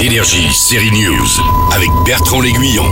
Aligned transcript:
Énergie 0.00 0.52
Série 0.52 0.90
News 0.90 1.26
avec 1.74 1.88
Bertrand 2.04 2.40
L'Aiguillon. 2.40 2.84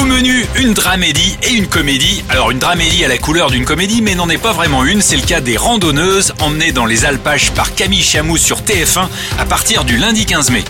Au 0.00 0.04
menu, 0.04 0.46
une 0.56 0.72
dramédie 0.72 1.36
et 1.42 1.52
une 1.52 1.66
comédie. 1.66 2.24
Alors 2.30 2.50
une 2.50 2.58
dramédie 2.58 3.04
à 3.04 3.08
la 3.08 3.18
couleur 3.18 3.50
d'une 3.50 3.64
comédie, 3.64 4.00
mais 4.02 4.14
n'en 4.14 4.28
est 4.28 4.38
pas 4.38 4.52
vraiment 4.52 4.84
une. 4.84 5.02
C'est 5.02 5.16
le 5.16 5.22
cas 5.22 5.40
des 5.40 5.56
randonneuses 5.56 6.34
emmenées 6.40 6.72
dans 6.72 6.86
les 6.86 7.04
alpages 7.04 7.52
par 7.52 7.74
Camille 7.74 8.02
Chamou 8.02 8.36
sur 8.36 8.62
TF1 8.62 9.08
à 9.38 9.44
partir 9.44 9.84
du 9.84 9.96
lundi 9.96 10.24
15 10.24 10.50
mai. 10.50 10.64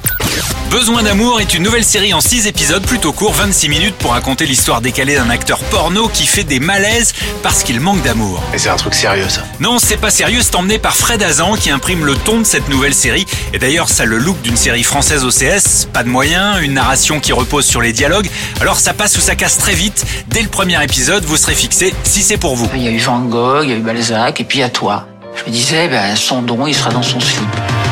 Besoin 0.70 1.02
d'amour 1.02 1.40
est 1.40 1.54
une 1.54 1.62
nouvelle 1.62 1.82
série 1.82 2.12
en 2.12 2.20
6 2.20 2.46
épisodes 2.46 2.84
plutôt 2.84 3.14
court, 3.14 3.32
26 3.32 3.70
minutes 3.70 3.95
pour 3.95 4.10
raconter 4.12 4.45
l'histoire 4.45 4.82
décalée 4.82 5.14
d'un 5.14 5.30
acteur 5.30 5.60
porno 5.60 6.08
qui 6.08 6.27
fait 6.27 6.44
des 6.44 6.60
malaises 6.60 7.14
parce 7.42 7.62
qu'il 7.62 7.80
manque 7.80 8.02
d'amour. 8.02 8.42
Mais 8.52 8.58
c'est 8.58 8.68
un 8.68 8.77
truc 8.77 8.92
sérieux 8.92 9.30
ça. 9.30 9.44
Non, 9.60 9.78
c'est 9.78 9.96
pas 9.96 10.10
sérieux, 10.10 10.41
c'est 10.42 10.54
emmené 10.56 10.78
par 10.78 10.94
Fred 10.94 11.22
Azan 11.22 11.54
qui 11.54 11.70
imprime 11.70 12.04
le 12.04 12.16
ton 12.16 12.41
de 12.41 12.44
cette 12.44 12.68
nouvelle 12.68 12.92
série. 12.92 13.24
Et 13.54 13.58
d'ailleurs, 13.58 13.88
ça 13.88 14.02
a 14.02 14.06
le 14.06 14.18
look 14.18 14.42
d'une 14.42 14.58
série 14.58 14.82
française 14.82 15.24
OCS, 15.24 15.86
pas 15.91 16.02
de 16.02 16.10
moyens, 16.10 16.60
une 16.60 16.74
narration 16.74 17.19
qui 17.19 17.32
repose 17.32 17.64
sur 17.64 17.80
les 17.80 17.94
dialogues. 17.94 18.28
Alors 18.60 18.78
ça 18.78 18.92
passe 18.92 19.16
ou 19.16 19.20
ça 19.20 19.36
casse 19.36 19.56
très 19.56 19.75
vite. 19.75 20.05
Dès 20.27 20.42
le 20.42 20.48
premier 20.48 20.82
épisode, 20.84 21.25
vous 21.25 21.38
serez 21.38 21.55
fixé 21.55 21.94
si 22.03 22.22
c'est 22.22 22.36
pour 22.36 22.56
vous. 22.56 22.69
Il 22.75 22.82
y 22.82 22.88
a 22.88 22.91
eu 22.91 22.98
Van 22.98 23.20
Gogh, 23.20 23.64
il 23.64 23.70
y 23.70 23.72
a 23.72 23.77
eu 23.77 23.80
Balzac, 23.80 24.38
et 24.42 24.44
puis 24.44 24.58
il 24.58 24.60
y 24.60 24.64
a 24.64 24.69
toi. 24.69 25.06
Je 25.34 25.44
me 25.44 25.50
disais, 25.50 25.88
ben, 25.88 26.14
son 26.14 26.42
don, 26.42 26.66
il 26.66 26.75
sera 26.75 26.91
dans 26.91 27.03
son 27.03 27.20
slip. 27.20 27.48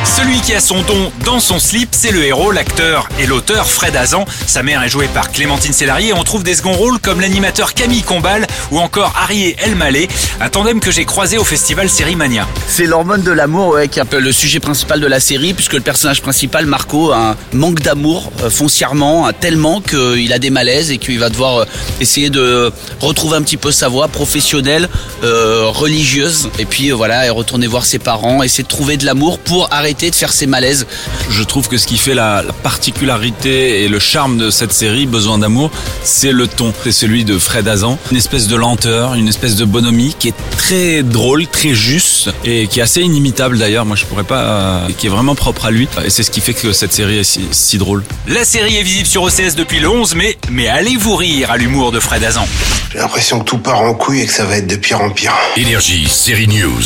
Celui 0.06 0.40
qui 0.40 0.54
a 0.54 0.60
son 0.60 0.82
don 0.82 1.12
dans 1.24 1.40
son 1.40 1.58
slip, 1.58 1.88
c'est 1.90 2.12
le 2.12 2.24
héros, 2.24 2.52
l'acteur 2.52 3.08
et 3.18 3.26
l'auteur 3.26 3.68
Fred 3.68 3.96
Azan. 3.96 4.24
Sa 4.46 4.62
mère 4.62 4.82
est 4.82 4.88
jouée 4.88 5.08
par 5.08 5.30
Clémentine 5.30 5.72
Célarier 5.72 6.10
et 6.10 6.12
on 6.12 6.22
trouve 6.22 6.42
des 6.42 6.54
seconds 6.54 6.72
rôles 6.72 6.98
comme 7.00 7.20
l'animateur 7.20 7.74
Camille 7.74 8.02
Combal 8.02 8.46
ou 8.70 8.78
encore 8.78 9.12
Harry 9.20 9.54
El 9.58 9.74
Malé, 9.74 10.08
un 10.40 10.48
tandem 10.48 10.80
que 10.80 10.90
j'ai 10.90 11.04
croisé 11.04 11.36
au 11.38 11.44
festival 11.44 11.90
Sérimania. 11.90 12.46
C'est 12.68 12.86
l'hormone 12.86 13.22
de 13.22 13.30
l'amour 13.32 13.78
qui 13.90 13.98
est 13.98 14.02
un 14.02 14.06
peu 14.06 14.20
le 14.20 14.32
sujet 14.32 14.60
principal 14.60 15.00
de 15.00 15.06
la 15.06 15.20
série 15.20 15.52
puisque 15.52 15.74
le 15.74 15.80
personnage 15.80 16.22
principal, 16.22 16.66
Marco, 16.66 17.10
a 17.10 17.30
un 17.30 17.36
manque 17.52 17.80
d'amour 17.80 18.32
euh, 18.42 18.48
foncièrement, 18.48 19.30
tellement 19.32 19.80
qu'il 19.80 20.32
a 20.32 20.38
des 20.38 20.50
malaises 20.50 20.90
et 20.90 20.98
qu'il 20.98 21.18
va 21.18 21.30
devoir 21.30 21.58
euh, 21.58 21.64
essayer 22.00 22.30
de 22.30 22.72
retrouver 23.00 23.36
un 23.36 23.42
petit 23.42 23.56
peu 23.56 23.72
sa 23.72 23.88
voix 23.88 24.08
professionnelle, 24.08 24.88
euh, 25.24 25.64
religieuse 25.66 26.48
et 26.58 26.64
puis 26.64 26.90
voilà, 26.92 27.26
et 27.26 27.30
retourner 27.30 27.66
voir 27.66 27.84
ses 27.84 27.98
parents, 27.98 28.42
essayer 28.42 28.64
de 28.64 28.68
trouver 28.68 28.96
de 28.96 29.04
l'amour 29.04 29.38
pour 29.38 29.68
arrêter 29.72 29.95
de 29.96 30.14
faire 30.14 30.32
ses 30.32 30.46
malaises. 30.46 30.86
Je 31.30 31.42
trouve 31.42 31.68
que 31.68 31.78
ce 31.78 31.86
qui 31.86 31.96
fait 31.96 32.14
la, 32.14 32.42
la 32.42 32.52
particularité 32.52 33.82
et 33.82 33.88
le 33.88 33.98
charme 33.98 34.36
de 34.38 34.50
cette 34.50 34.72
série, 34.72 35.06
Besoin 35.06 35.38
d'amour, 35.38 35.70
c'est 36.04 36.32
le 36.32 36.46
ton. 36.46 36.72
C'est 36.82 36.92
celui 36.92 37.24
de 37.24 37.38
Fred 37.38 37.66
Azan. 37.68 37.98
Une 38.10 38.16
espèce 38.16 38.48
de 38.48 38.56
lenteur, 38.56 39.14
une 39.14 39.28
espèce 39.28 39.56
de 39.56 39.64
bonhomie 39.64 40.14
qui 40.18 40.28
est 40.28 40.34
très 40.58 41.02
drôle, 41.02 41.46
très 41.46 41.74
juste 41.74 42.30
et 42.44 42.66
qui 42.66 42.80
est 42.80 42.82
assez 42.82 43.00
inimitable 43.00 43.58
d'ailleurs. 43.58 43.86
Moi, 43.86 43.96
je 43.96 44.04
pourrais 44.04 44.24
pas, 44.24 44.40
euh, 44.40 44.88
qui 44.96 45.06
est 45.06 45.10
vraiment 45.10 45.34
propre 45.34 45.66
à 45.66 45.70
lui. 45.70 45.88
Et 46.04 46.10
c'est 46.10 46.22
ce 46.22 46.30
qui 46.30 46.40
fait 46.40 46.54
que 46.54 46.72
cette 46.72 46.92
série 46.92 47.18
est 47.18 47.24
si, 47.24 47.40
si 47.50 47.78
drôle. 47.78 48.04
La 48.28 48.44
série 48.44 48.76
est 48.76 48.82
visible 48.82 49.06
sur 49.06 49.22
OCS 49.22 49.54
depuis 49.56 49.80
le 49.80 49.88
11 49.88 50.14
mai, 50.14 50.36
mais 50.50 50.68
allez-vous 50.68 51.16
rire 51.16 51.50
à 51.50 51.56
l'humour 51.56 51.92
de 51.92 52.00
Fred 52.00 52.22
Azan. 52.22 52.46
J'ai 52.92 52.98
l'impression 52.98 53.40
que 53.40 53.44
tout 53.44 53.58
part 53.58 53.80
en 53.80 53.94
couille 53.94 54.20
et 54.22 54.26
que 54.26 54.32
ça 54.32 54.44
va 54.44 54.58
être 54.58 54.66
de 54.66 54.76
pire 54.76 55.00
en 55.00 55.10
pire. 55.10 55.32
Énergie 55.56 56.06
Série 56.08 56.48
News. 56.48 56.82